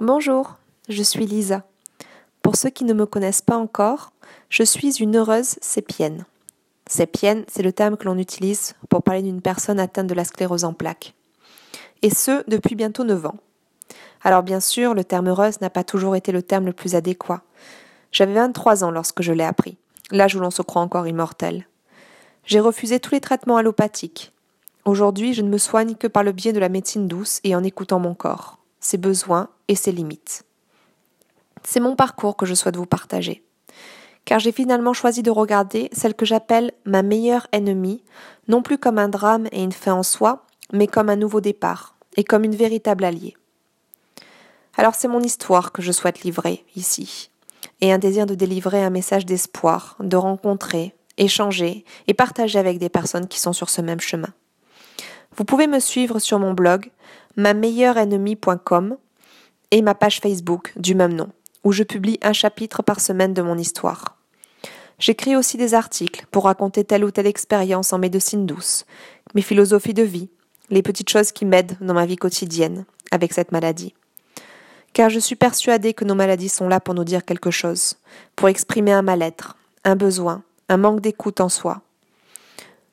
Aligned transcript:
Bonjour, 0.00 0.56
je 0.90 1.02
suis 1.02 1.24
Lisa. 1.24 1.62
Pour 2.42 2.56
ceux 2.56 2.68
qui 2.68 2.84
ne 2.84 2.92
me 2.92 3.06
connaissent 3.06 3.40
pas 3.40 3.56
encore, 3.56 4.12
je 4.50 4.62
suis 4.62 5.00
une 5.00 5.16
heureuse 5.16 5.56
sépienne. 5.62 6.26
Sépienne, 6.86 7.46
c'est 7.48 7.62
le 7.62 7.72
terme 7.72 7.96
que 7.96 8.04
l'on 8.04 8.18
utilise 8.18 8.74
pour 8.90 9.02
parler 9.02 9.22
d'une 9.22 9.40
personne 9.40 9.80
atteinte 9.80 10.06
de 10.06 10.12
la 10.12 10.26
sclérose 10.26 10.64
en 10.64 10.74
plaques. 10.74 11.14
Et 12.02 12.10
ce, 12.10 12.44
depuis 12.46 12.74
bientôt 12.74 13.04
9 13.04 13.24
ans. 13.24 13.38
Alors 14.22 14.42
bien 14.42 14.60
sûr, 14.60 14.92
le 14.92 15.02
terme 15.02 15.28
heureuse 15.28 15.62
n'a 15.62 15.70
pas 15.70 15.82
toujours 15.82 16.14
été 16.14 16.30
le 16.30 16.42
terme 16.42 16.66
le 16.66 16.74
plus 16.74 16.94
adéquat. 16.94 17.40
J'avais 18.12 18.34
23 18.34 18.84
ans 18.84 18.90
lorsque 18.90 19.22
je 19.22 19.32
l'ai 19.32 19.44
appris, 19.44 19.78
l'âge 20.10 20.36
où 20.36 20.40
l'on 20.40 20.50
se 20.50 20.60
croit 20.60 20.82
encore 20.82 21.08
immortel. 21.08 21.66
J'ai 22.44 22.60
refusé 22.60 23.00
tous 23.00 23.14
les 23.14 23.22
traitements 23.22 23.56
allopathiques. 23.56 24.34
Aujourd'hui, 24.84 25.32
je 25.32 25.40
ne 25.40 25.48
me 25.48 25.56
soigne 25.56 25.94
que 25.94 26.06
par 26.06 26.22
le 26.22 26.32
biais 26.32 26.52
de 26.52 26.60
la 26.60 26.68
médecine 26.68 27.08
douce 27.08 27.40
et 27.44 27.56
en 27.56 27.64
écoutant 27.64 27.98
mon 27.98 28.12
corps, 28.12 28.58
ses 28.86 28.96
besoins 28.98 29.48
et 29.68 29.74
ses 29.74 29.92
limites. 29.92 30.44
C'est 31.64 31.80
mon 31.80 31.96
parcours 31.96 32.36
que 32.36 32.46
je 32.46 32.54
souhaite 32.54 32.76
vous 32.76 32.86
partager. 32.86 33.44
Car 34.24 34.38
j'ai 34.38 34.52
finalement 34.52 34.92
choisi 34.92 35.22
de 35.22 35.30
regarder 35.30 35.88
celle 35.92 36.14
que 36.14 36.24
j'appelle 36.24 36.72
ma 36.84 37.02
meilleure 37.02 37.48
ennemie, 37.52 38.02
non 38.48 38.62
plus 38.62 38.78
comme 38.78 38.98
un 38.98 39.08
drame 39.08 39.48
et 39.52 39.62
une 39.62 39.72
fin 39.72 39.94
en 39.94 40.02
soi, 40.02 40.46
mais 40.72 40.86
comme 40.86 41.10
un 41.10 41.16
nouveau 41.16 41.40
départ, 41.40 41.96
et 42.16 42.24
comme 42.24 42.44
une 42.44 42.54
véritable 42.54 43.04
alliée. 43.04 43.36
Alors 44.76 44.94
c'est 44.94 45.08
mon 45.08 45.20
histoire 45.20 45.72
que 45.72 45.82
je 45.82 45.92
souhaite 45.92 46.22
livrer 46.22 46.64
ici, 46.76 47.30
et 47.80 47.92
un 47.92 47.98
désir 47.98 48.26
de 48.26 48.34
délivrer 48.34 48.82
un 48.82 48.90
message 48.90 49.26
d'espoir, 49.26 49.96
de 50.00 50.16
rencontrer, 50.16 50.94
échanger 51.18 51.84
et 52.06 52.14
partager 52.14 52.58
avec 52.58 52.78
des 52.78 52.88
personnes 52.88 53.28
qui 53.28 53.40
sont 53.40 53.52
sur 53.52 53.70
ce 53.70 53.80
même 53.80 54.00
chemin. 54.00 54.32
Vous 55.36 55.44
pouvez 55.44 55.66
me 55.66 55.80
suivre 55.80 56.18
sur 56.18 56.38
mon 56.38 56.54
blog 56.54 56.90
ma-meilleure-ennemie.com 57.36 58.96
et 59.70 59.82
ma 59.82 59.94
page 59.94 60.20
Facebook 60.20 60.72
du 60.76 60.94
même 60.94 61.12
nom, 61.12 61.28
où 61.62 61.72
je 61.72 61.82
publie 61.82 62.18
un 62.22 62.32
chapitre 62.32 62.82
par 62.82 63.00
semaine 63.00 63.34
de 63.34 63.42
mon 63.42 63.58
histoire. 63.58 64.16
J'écris 64.98 65.36
aussi 65.36 65.58
des 65.58 65.74
articles 65.74 66.24
pour 66.30 66.44
raconter 66.44 66.84
telle 66.84 67.04
ou 67.04 67.10
telle 67.10 67.26
expérience 67.26 67.92
en 67.92 67.98
médecine 67.98 68.46
douce, 68.46 68.86
mes 69.34 69.42
philosophies 69.42 69.92
de 69.92 70.02
vie, 70.02 70.30
les 70.70 70.82
petites 70.82 71.10
choses 71.10 71.32
qui 71.32 71.44
m'aident 71.44 71.76
dans 71.82 71.92
ma 71.92 72.06
vie 72.06 72.16
quotidienne 72.16 72.86
avec 73.10 73.34
cette 73.34 73.52
maladie. 73.52 73.94
Car 74.94 75.10
je 75.10 75.18
suis 75.18 75.36
persuadée 75.36 75.92
que 75.92 76.06
nos 76.06 76.14
maladies 76.14 76.48
sont 76.48 76.68
là 76.68 76.80
pour 76.80 76.94
nous 76.94 77.04
dire 77.04 77.26
quelque 77.26 77.50
chose, 77.50 77.96
pour 78.36 78.48
exprimer 78.48 78.92
un 78.92 79.02
mal-être, 79.02 79.58
un 79.84 79.96
besoin, 79.96 80.42
un 80.70 80.78
manque 80.78 81.02
d'écoute 81.02 81.42
en 81.42 81.50
soi. 81.50 81.82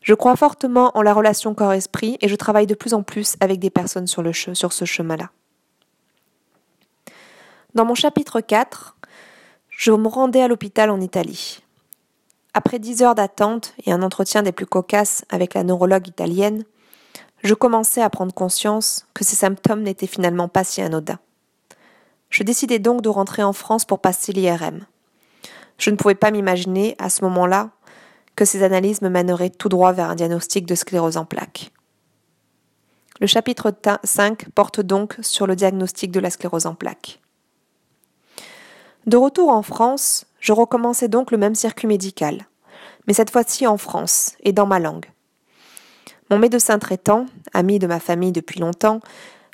Je 0.03 0.13
crois 0.13 0.35
fortement 0.35 0.91
en 0.97 1.01
la 1.01 1.13
relation 1.13 1.55
corps-esprit 1.55 2.17
et 2.19 2.27
je 2.27 2.35
travaille 2.35 2.67
de 2.67 2.75
plus 2.75 2.93
en 2.93 3.03
plus 3.03 3.37
avec 3.39 3.59
des 3.59 3.69
personnes 3.69 4.05
sur, 4.05 4.21
ce 4.73 4.85
chemin-là. 4.85 5.31
Dans 7.73 7.85
mon 7.85 7.95
chapitre 7.95 8.41
4, 8.41 8.97
je 9.69 9.91
me 9.93 10.09
rendais 10.09 10.41
à 10.41 10.49
l'hôpital 10.49 10.89
en 10.89 10.99
Italie. 10.99 11.63
Après 12.53 12.79
dix 12.79 13.01
heures 13.01 13.15
d'attente 13.15 13.73
et 13.85 13.93
un 13.93 14.03
entretien 14.03 14.43
des 14.43 14.51
plus 14.51 14.65
cocasses 14.65 15.23
avec 15.29 15.53
la 15.53 15.63
neurologue 15.63 16.07
italienne, 16.07 16.65
je 17.41 17.53
commençais 17.53 18.01
à 18.01 18.09
prendre 18.09 18.33
conscience 18.33 19.07
que 19.13 19.23
ces 19.23 19.37
symptômes 19.37 19.83
n'étaient 19.83 20.05
finalement 20.05 20.49
pas 20.49 20.65
si 20.65 20.81
anodins. 20.81 21.19
Je 22.29 22.43
décidai 22.43 22.77
donc 22.77 23.01
de 23.01 23.09
rentrer 23.09 23.41
en 23.41 23.53
France 23.53 23.85
pour 23.85 23.99
passer 23.99 24.33
l'IRM. 24.33 24.85
Je 25.77 25.89
ne 25.89 25.95
pouvais 25.95 26.15
pas 26.15 26.31
m'imaginer, 26.31 26.95
à 26.99 27.09
ce 27.09 27.23
moment-là, 27.23 27.69
que 28.35 28.45
ces 28.45 28.63
analyses 28.63 29.01
me 29.01 29.09
mèneraient 29.09 29.49
tout 29.49 29.69
droit 29.69 29.93
vers 29.93 30.09
un 30.09 30.15
diagnostic 30.15 30.65
de 30.65 30.75
sclérose 30.75 31.17
en 31.17 31.25
plaques. 31.25 31.71
Le 33.19 33.27
chapitre 33.27 33.73
5 34.03 34.49
porte 34.49 34.81
donc 34.81 35.17
sur 35.21 35.47
le 35.47 35.55
diagnostic 35.55 36.11
de 36.11 36.19
la 36.19 36.29
sclérose 36.29 36.65
en 36.65 36.75
plaques. 36.75 37.19
De 39.05 39.17
retour 39.17 39.49
en 39.49 39.61
France, 39.61 40.25
je 40.39 40.53
recommençais 40.53 41.07
donc 41.07 41.31
le 41.31 41.37
même 41.37 41.55
circuit 41.55 41.87
médical, 41.87 42.47
mais 43.07 43.13
cette 43.13 43.29
fois-ci 43.29 43.67
en 43.67 43.77
France 43.77 44.33
et 44.41 44.53
dans 44.53 44.65
ma 44.65 44.79
langue. 44.79 45.05
Mon 46.29 46.39
médecin 46.39 46.79
traitant, 46.79 47.25
ami 47.53 47.79
de 47.79 47.87
ma 47.87 47.99
famille 47.99 48.31
depuis 48.31 48.59
longtemps, 48.59 49.01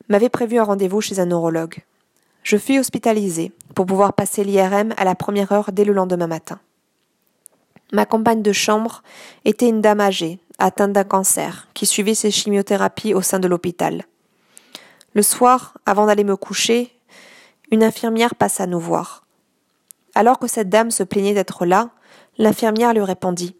m'avait 0.07 0.29
prévu 0.29 0.59
un 0.59 0.63
rendez-vous 0.63 1.01
chez 1.01 1.19
un 1.19 1.25
neurologue. 1.25 1.83
Je 2.43 2.57
fus 2.57 2.79
hospitalisée 2.79 3.51
pour 3.75 3.85
pouvoir 3.85 4.13
passer 4.13 4.43
l'IRM 4.43 4.93
à 4.97 5.03
la 5.03 5.15
première 5.15 5.51
heure 5.51 5.71
dès 5.71 5.83
le 5.83 5.93
lendemain 5.93 6.27
matin. 6.27 6.59
Ma 7.91 8.05
compagne 8.05 8.43
de 8.43 8.51
chambre 8.51 9.01
était 9.45 9.67
une 9.67 9.81
dame 9.81 9.99
âgée, 10.01 10.39
atteinte 10.59 10.93
d'un 10.93 11.03
cancer, 11.03 11.67
qui 11.73 11.85
suivait 11.85 12.13
ses 12.13 12.29
chimiothérapies 12.29 13.15
au 13.15 13.21
sein 13.21 13.39
de 13.39 13.47
l'hôpital. 13.47 14.05
Le 15.15 15.23
soir, 15.23 15.77
avant 15.87 16.05
d'aller 16.05 16.23
me 16.23 16.35
coucher, 16.35 16.93
une 17.71 17.83
infirmière 17.83 18.35
passa 18.35 18.67
nous 18.67 18.79
voir. 18.79 19.25
Alors 20.13 20.37
que 20.37 20.47
cette 20.47 20.69
dame 20.69 20.91
se 20.91 21.03
plaignait 21.03 21.33
d'être 21.33 21.65
là, 21.65 21.89
l'infirmière 22.37 22.93
lui 22.93 23.01
répondit 23.01 23.55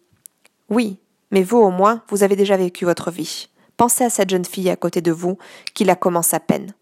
Oui, 0.70 1.00
mais 1.32 1.42
vous 1.42 1.58
au 1.58 1.72
moins, 1.72 2.04
vous 2.10 2.22
avez 2.22 2.36
déjà 2.36 2.56
vécu 2.56 2.86
votre 2.86 3.10
vie. 3.10 3.50
Pensez 3.78 4.04
à 4.04 4.10
cette 4.10 4.30
jeune 4.30 4.46
fille 4.46 4.70
à 4.70 4.76
côté 4.76 5.02
de 5.02 5.12
vous, 5.12 5.38
qui 5.74 5.86
la 5.86 5.96
commence 5.96 6.34
à 6.34 6.40
peine. 6.40 6.74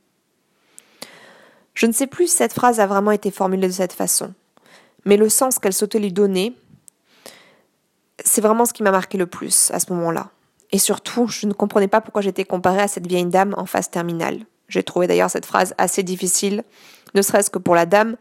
Je 1.75 1.85
ne 1.85 1.91
sais 1.91 2.07
plus 2.07 2.27
si 2.27 2.35
cette 2.35 2.53
phrase 2.53 2.79
a 2.79 2.87
vraiment 2.87 3.11
été 3.11 3.31
formulée 3.31 3.67
de 3.67 3.73
cette 3.73 3.93
façon, 3.93 4.33
mais 5.05 5.15
le 5.15 5.29
sens 5.29 5.59
qu'elle 5.59 5.73
souhaitait 5.73 5.99
lui 5.99 6.11
donner 6.11 6.57
c'est 8.23 8.41
vraiment 8.41 8.65
ce 8.65 8.73
qui 8.73 8.83
m'a 8.83 8.91
marqué 8.91 9.17
le 9.17 9.27
plus 9.27 9.71
à 9.71 9.79
ce 9.79 9.91
moment-là. 9.93 10.29
Et 10.71 10.79
surtout, 10.79 11.27
je 11.27 11.45
ne 11.45 11.53
comprenais 11.53 11.87
pas 11.87 12.01
pourquoi 12.01 12.21
j'étais 12.21 12.43
comparée 12.43 12.81
à 12.81 12.87
cette 12.87 13.07
vieille 13.07 13.25
dame 13.25 13.53
en 13.57 13.65
phase 13.65 13.89
terminale. 13.89 14.45
J'ai 14.67 14.83
trouvé 14.83 15.07
d'ailleurs 15.07 15.29
cette 15.29 15.45
phrase 15.45 15.73
assez 15.77 16.03
difficile, 16.03 16.63
ne 17.15 17.21
serait-ce 17.21 17.49
que 17.49 17.59
pour 17.59 17.75
la 17.75 17.85
dame, 17.85 18.17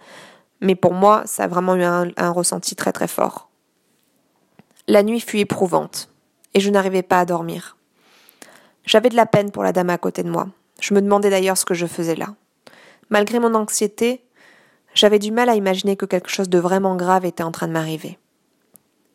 mais 0.61 0.77
pour 0.77 0.95
moi, 0.95 1.23
ça 1.27 1.45
a 1.45 1.49
vraiment 1.49 1.75
eu 1.75 1.83
un, 1.83 2.09
un 2.17 2.31
ressenti 2.31 2.77
très 2.77 2.93
très 2.93 3.09
fort. 3.09 3.51
La 4.87 5.03
nuit 5.03 5.21
fut 5.21 5.39
éprouvante, 5.39 6.09
et 6.55 6.61
je 6.61 6.71
n'arrivais 6.71 7.03
pas 7.03 7.19
à 7.19 7.25
dormir. 7.25 7.77
J'avais 8.85 9.09
de 9.09 9.17
la 9.17 9.27
peine 9.27 9.51
pour 9.51 9.65
la 9.65 9.73
dame 9.73 9.91
à 9.91 9.99
côté 9.99 10.23
de 10.23 10.31
moi. 10.31 10.47
Je 10.81 10.95
me 10.95 11.03
demandais 11.03 11.31
d'ailleurs 11.31 11.59
ce 11.59 11.65
que 11.65 11.75
je 11.75 11.87
faisais 11.87 12.15
là. 12.15 12.37
Malgré 13.11 13.41
mon 13.41 13.55
anxiété, 13.55 14.25
j'avais 14.95 15.19
du 15.19 15.33
mal 15.33 15.49
à 15.49 15.57
imaginer 15.57 15.97
que 15.97 16.07
quelque 16.07 16.31
chose 16.31 16.49
de 16.49 16.59
vraiment 16.59 16.95
grave 16.95 17.25
était 17.25 17.43
en 17.43 17.51
train 17.51 17.67
de 17.67 17.73
m'arriver 17.73 18.19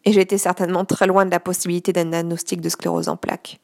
et 0.05 0.13
j'étais 0.13 0.37
certainement 0.37 0.85
très 0.85 1.07
loin 1.07 1.25
de 1.25 1.31
la 1.31 1.39
possibilité 1.39 1.93
d'un 1.93 2.05
diagnostic 2.05 2.61
de 2.61 2.69
sclérose 2.69 3.09
en 3.09 3.17
plaques. 3.17 3.59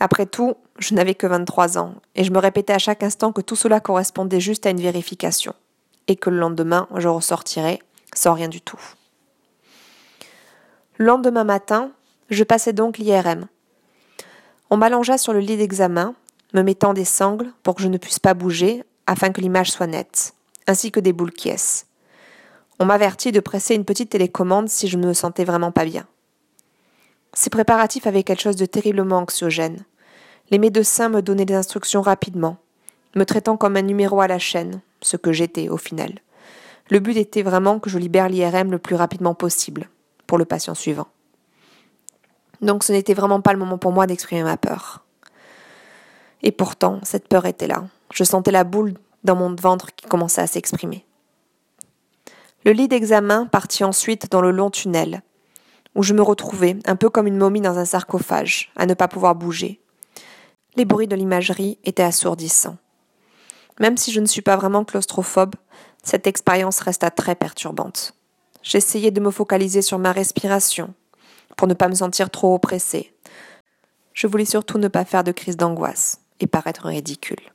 Après 0.00 0.26
tout, 0.26 0.56
je 0.78 0.94
n'avais 0.94 1.14
que 1.14 1.26
23 1.26 1.78
ans, 1.78 1.94
et 2.14 2.24
je 2.24 2.32
me 2.32 2.38
répétais 2.38 2.72
à 2.72 2.78
chaque 2.78 3.02
instant 3.02 3.32
que 3.32 3.40
tout 3.40 3.56
cela 3.56 3.80
correspondait 3.80 4.40
juste 4.40 4.66
à 4.66 4.70
une 4.70 4.80
vérification, 4.80 5.54
et 6.08 6.16
que 6.16 6.30
le 6.30 6.38
lendemain, 6.38 6.88
je 6.96 7.08
ressortirais 7.08 7.78
sans 8.14 8.34
rien 8.34 8.48
du 8.48 8.60
tout. 8.60 8.80
Le 10.96 11.06
lendemain 11.06 11.44
matin, 11.44 11.90
je 12.30 12.44
passais 12.44 12.72
donc 12.72 12.98
l'IRM. 12.98 13.46
On 14.70 14.76
m'allongea 14.76 15.18
sur 15.18 15.32
le 15.32 15.40
lit 15.40 15.56
d'examen, 15.56 16.14
me 16.54 16.62
mettant 16.62 16.94
des 16.94 17.04
sangles 17.04 17.52
pour 17.62 17.74
que 17.74 17.82
je 17.82 17.88
ne 17.88 17.98
puisse 17.98 18.20
pas 18.20 18.34
bouger 18.34 18.84
afin 19.06 19.30
que 19.30 19.40
l'image 19.40 19.70
soit 19.70 19.86
nette, 19.86 20.34
ainsi 20.66 20.90
que 20.90 21.00
des 21.00 21.12
boules 21.12 21.32
qui 21.32 21.50
on 22.78 22.84
m'avertit 22.84 23.32
de 23.32 23.40
presser 23.40 23.74
une 23.74 23.84
petite 23.84 24.10
télécommande 24.10 24.68
si 24.68 24.88
je 24.88 24.98
ne 24.98 25.06
me 25.06 25.12
sentais 25.12 25.44
vraiment 25.44 25.72
pas 25.72 25.84
bien. 25.84 26.06
Ces 27.32 27.50
préparatifs 27.50 28.06
avaient 28.06 28.22
quelque 28.22 28.42
chose 28.42 28.56
de 28.56 28.66
terriblement 28.66 29.18
anxiogène. 29.18 29.84
Les 30.50 30.58
médecins 30.58 31.08
me 31.08 31.22
donnaient 31.22 31.44
des 31.44 31.54
instructions 31.54 32.02
rapidement, 32.02 32.58
me 33.16 33.24
traitant 33.24 33.56
comme 33.56 33.76
un 33.76 33.82
numéro 33.82 34.20
à 34.20 34.28
la 34.28 34.38
chaîne, 34.38 34.80
ce 35.00 35.16
que 35.16 35.32
j'étais 35.32 35.68
au 35.68 35.76
final. 35.76 36.12
Le 36.90 36.98
but 36.98 37.16
était 37.16 37.42
vraiment 37.42 37.78
que 37.78 37.90
je 37.90 37.98
libère 37.98 38.28
l'IRM 38.28 38.70
le 38.70 38.78
plus 38.78 38.94
rapidement 38.94 39.34
possible, 39.34 39.88
pour 40.26 40.38
le 40.38 40.44
patient 40.44 40.74
suivant. 40.74 41.08
Donc 42.60 42.84
ce 42.84 42.92
n'était 42.92 43.14
vraiment 43.14 43.40
pas 43.40 43.52
le 43.52 43.58
moment 43.58 43.78
pour 43.78 43.92
moi 43.92 44.06
d'exprimer 44.06 44.42
ma 44.42 44.56
peur. 44.56 45.04
Et 46.42 46.52
pourtant, 46.52 47.00
cette 47.02 47.28
peur 47.28 47.46
était 47.46 47.66
là. 47.66 47.84
Je 48.12 48.22
sentais 48.22 48.50
la 48.50 48.64
boule 48.64 48.94
dans 49.24 49.34
mon 49.34 49.54
ventre 49.54 49.94
qui 49.94 50.06
commençait 50.06 50.42
à 50.42 50.46
s'exprimer. 50.46 51.04
Le 52.64 52.72
lit 52.72 52.88
d'examen 52.88 53.44
partit 53.44 53.84
ensuite 53.84 54.30
dans 54.30 54.40
le 54.40 54.50
long 54.50 54.70
tunnel, 54.70 55.20
où 55.94 56.02
je 56.02 56.14
me 56.14 56.22
retrouvais, 56.22 56.78
un 56.86 56.96
peu 56.96 57.10
comme 57.10 57.26
une 57.26 57.36
momie 57.36 57.60
dans 57.60 57.76
un 57.76 57.84
sarcophage, 57.84 58.72
à 58.74 58.86
ne 58.86 58.94
pas 58.94 59.06
pouvoir 59.06 59.34
bouger. 59.34 59.82
Les 60.74 60.86
bruits 60.86 61.06
de 61.06 61.14
l'imagerie 61.14 61.78
étaient 61.84 62.02
assourdissants. 62.02 62.78
Même 63.80 63.98
si 63.98 64.12
je 64.12 64.20
ne 64.20 64.26
suis 64.26 64.40
pas 64.40 64.56
vraiment 64.56 64.84
claustrophobe, 64.84 65.56
cette 66.02 66.26
expérience 66.26 66.80
resta 66.80 67.10
très 67.10 67.34
perturbante. 67.34 68.14
J'essayais 68.62 69.10
de 69.10 69.20
me 69.20 69.30
focaliser 69.30 69.82
sur 69.82 69.98
ma 69.98 70.12
respiration, 70.12 70.94
pour 71.58 71.68
ne 71.68 71.74
pas 71.74 71.88
me 71.88 71.94
sentir 71.94 72.30
trop 72.30 72.54
oppressée. 72.54 73.12
Je 74.14 74.26
voulais 74.26 74.46
surtout 74.46 74.78
ne 74.78 74.88
pas 74.88 75.04
faire 75.04 75.22
de 75.22 75.32
crise 75.32 75.58
d'angoisse 75.58 76.22
et 76.40 76.46
paraître 76.46 76.86
ridicule. 76.86 77.52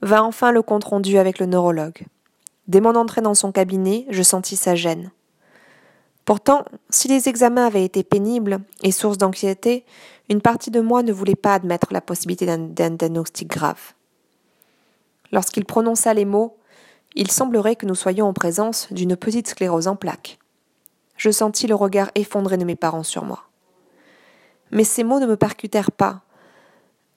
Va 0.00 0.24
enfin 0.24 0.52
le 0.52 0.62
compte 0.62 0.84
rendu 0.84 1.18
avec 1.18 1.38
le 1.38 1.46
neurologue. 1.46 2.06
Dès 2.66 2.80
mon 2.80 2.94
entrée 2.94 3.20
dans 3.20 3.34
son 3.34 3.52
cabinet, 3.52 4.06
je 4.08 4.22
sentis 4.22 4.56
sa 4.56 4.74
gêne. 4.74 5.10
Pourtant, 6.24 6.64
si 6.88 7.08
les 7.08 7.28
examens 7.28 7.66
avaient 7.66 7.84
été 7.84 8.02
pénibles 8.02 8.60
et 8.82 8.92
source 8.92 9.18
d'anxiété, 9.18 9.84
une 10.30 10.40
partie 10.40 10.70
de 10.70 10.80
moi 10.80 11.02
ne 11.02 11.12
voulait 11.12 11.34
pas 11.34 11.54
admettre 11.54 11.92
la 11.92 12.00
possibilité 12.00 12.46
d'un 12.46 12.90
diagnostic 12.90 13.48
grave. 13.48 13.92
Lorsqu'il 15.32 15.66
prononça 15.66 16.14
les 16.14 16.24
mots, 16.24 16.56
il 17.14 17.30
semblerait 17.30 17.76
que 17.76 17.86
nous 17.86 17.94
soyons 17.94 18.26
en 18.26 18.32
présence 18.32 18.90
d'une 18.92 19.16
petite 19.16 19.48
sclérose 19.48 19.86
en 19.86 19.96
plaques. 19.96 20.38
Je 21.16 21.30
sentis 21.30 21.66
le 21.66 21.74
regard 21.74 22.10
effondré 22.14 22.56
de 22.56 22.64
mes 22.64 22.76
parents 22.76 23.02
sur 23.02 23.24
moi. 23.24 23.44
Mais 24.70 24.84
ces 24.84 25.04
mots 25.04 25.20
ne 25.20 25.26
me 25.26 25.36
percutèrent 25.36 25.92
pas. 25.92 26.22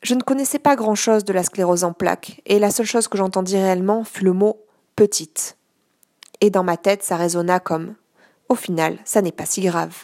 Je 0.04 0.14
ne 0.14 0.22
connaissais 0.22 0.60
pas 0.60 0.76
grand-chose 0.76 1.24
de 1.24 1.34
la 1.34 1.44
sclérose 1.44 1.84
en 1.84 1.94
plaques, 1.94 2.42
et 2.46 2.60
la 2.60 2.70
seule 2.70 2.86
chose 2.86 3.08
que 3.08 3.18
j'entendis 3.18 3.56
réellement 3.56 4.04
fut 4.04 4.26
le 4.26 4.34
mot 4.34 4.60
petite. 4.98 5.58
Et 6.42 6.50
dans 6.50 6.64
ma 6.64 6.76
tête, 6.76 7.04
ça 7.04 7.16
résonna 7.16 7.62
comme 7.62 7.96
Au 8.50 8.56
final, 8.56 8.98
ça 9.06 9.22
n'est 9.22 9.32
pas 9.32 9.46
si 9.46 9.62
grave. 9.62 9.96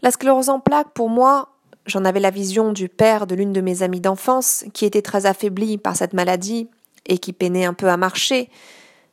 La 0.00 0.10
sclérose 0.10 0.48
en 0.48 0.60
plaques, 0.60 0.94
pour 0.94 1.10
moi, 1.10 1.50
j'en 1.86 2.04
avais 2.04 2.20
la 2.20 2.30
vision 2.30 2.72
du 2.72 2.88
père 2.88 3.26
de 3.26 3.34
l'une 3.34 3.52
de 3.52 3.60
mes 3.60 3.82
amies 3.82 4.00
d'enfance, 4.00 4.64
qui 4.72 4.86
était 4.86 5.02
très 5.02 5.26
affaibli 5.26 5.76
par 5.76 5.96
cette 5.96 6.12
maladie 6.12 6.70
et 7.06 7.18
qui 7.18 7.32
peinait 7.32 7.64
un 7.64 7.74
peu 7.74 7.88
à 7.88 7.96
marcher, 7.96 8.48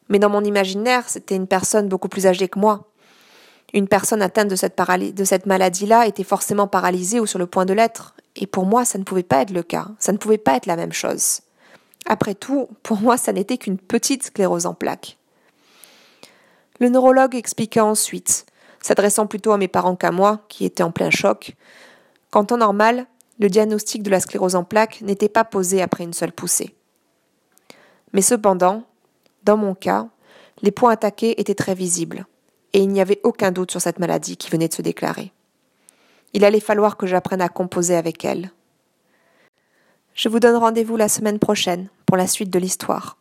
mais 0.09 0.19
dans 0.19 0.29
mon 0.29 0.43
imaginaire, 0.43 1.09
c'était 1.09 1.35
une 1.35 1.47
personne 1.47 1.89
beaucoup 1.89 2.07
plus 2.07 2.27
âgée 2.27 2.47
que 2.47 2.59
moi. 2.59 2.85
Une 3.73 3.87
personne 3.87 4.21
atteinte 4.21 4.47
de 4.47 4.55
cette, 4.55 4.79
de 4.79 5.23
cette 5.23 5.45
maladie-là 5.45 6.07
était 6.07 6.23
forcément 6.23 6.67
paralysée 6.67 7.19
ou 7.19 7.25
sur 7.25 7.39
le 7.39 7.47
point 7.47 7.65
de 7.65 7.73
l'être, 7.73 8.15
et 8.35 8.45
pour 8.47 8.65
moi, 8.65 8.85
ça 8.85 8.99
ne 8.99 9.03
pouvait 9.03 9.23
pas 9.23 9.41
être 9.41 9.51
le 9.51 9.63
cas, 9.63 9.87
ça 9.97 10.11
ne 10.11 10.17
pouvait 10.17 10.37
pas 10.37 10.55
être 10.55 10.67
la 10.67 10.75
même 10.75 10.93
chose. 10.93 11.41
Après 12.09 12.33
tout, 12.33 12.67
pour 12.81 12.99
moi, 12.99 13.17
ça 13.17 13.31
n'était 13.31 13.59
qu'une 13.59 13.77
petite 13.77 14.23
sclérose 14.23 14.65
en 14.65 14.73
plaques. 14.73 15.17
Le 16.79 16.89
neurologue 16.89 17.35
expliqua 17.35 17.85
ensuite, 17.85 18.47
s'adressant 18.81 19.27
plutôt 19.27 19.51
à 19.51 19.57
mes 19.57 19.67
parents 19.67 19.95
qu'à 19.95 20.11
moi, 20.11 20.43
qui 20.49 20.65
étaient 20.65 20.81
en 20.81 20.91
plein 20.91 21.11
choc, 21.11 21.55
qu'en 22.31 22.45
temps 22.45 22.57
normal, 22.57 23.05
le 23.39 23.47
diagnostic 23.47 24.01
de 24.01 24.09
la 24.09 24.19
sclérose 24.19 24.55
en 24.55 24.63
plaques 24.63 25.01
n'était 25.01 25.29
pas 25.29 25.43
posé 25.43 25.83
après 25.83 26.03
une 26.03 26.13
seule 26.13 26.31
poussée. 26.31 26.75
Mais 28.11 28.23
cependant, 28.23 28.83
dans 29.43 29.57
mon 29.57 29.75
cas, 29.75 30.07
les 30.63 30.71
points 30.71 30.91
attaqués 30.91 31.39
étaient 31.39 31.53
très 31.53 31.75
visibles, 31.75 32.25
et 32.73 32.79
il 32.79 32.89
n'y 32.89 33.01
avait 33.01 33.21
aucun 33.23 33.51
doute 33.51 33.69
sur 33.69 33.81
cette 33.81 33.99
maladie 33.99 34.35
qui 34.35 34.49
venait 34.49 34.67
de 34.67 34.73
se 34.73 34.81
déclarer. 34.81 35.31
Il 36.33 36.43
allait 36.43 36.59
falloir 36.59 36.97
que 36.97 37.05
j'apprenne 37.05 37.41
à 37.41 37.49
composer 37.49 37.95
avec 37.95 38.25
elle. 38.25 38.51
Je 40.15 40.27
vous 40.27 40.39
donne 40.39 40.55
rendez-vous 40.55 40.97
la 40.97 41.07
semaine 41.07 41.39
prochaine 41.39 41.87
pour 42.09 42.17
la 42.17 42.25
suite 42.25 42.49
de 42.49 42.57
l'histoire. 42.57 43.19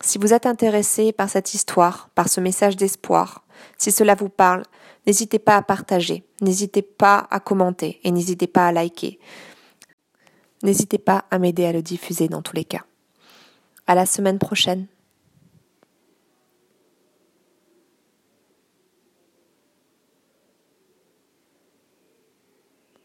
Si 0.00 0.18
vous 0.18 0.34
êtes 0.34 0.44
intéressé 0.44 1.12
par 1.12 1.30
cette 1.30 1.54
histoire, 1.54 2.08
par 2.16 2.28
ce 2.28 2.40
message 2.40 2.74
d'espoir, 2.74 3.44
si 3.78 3.92
cela 3.92 4.16
vous 4.16 4.28
parle, 4.28 4.64
n'hésitez 5.06 5.38
pas 5.38 5.54
à 5.54 5.62
partager, 5.62 6.24
n'hésitez 6.40 6.82
pas 6.82 7.28
à 7.30 7.38
commenter 7.38 8.00
et 8.02 8.10
n'hésitez 8.10 8.48
pas 8.48 8.66
à 8.66 8.72
liker. 8.72 9.20
N'hésitez 10.64 10.98
pas 10.98 11.26
à 11.30 11.38
m'aider 11.38 11.64
à 11.64 11.72
le 11.72 11.80
diffuser 11.80 12.26
dans 12.26 12.42
tous 12.42 12.56
les 12.56 12.64
cas. 12.64 12.84
À 13.86 13.94
la 13.94 14.04
semaine 14.04 14.40
prochaine. 14.40 14.88